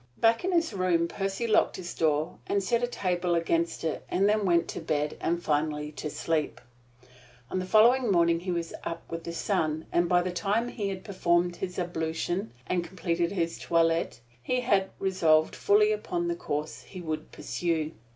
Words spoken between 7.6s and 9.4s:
following morning he was up with the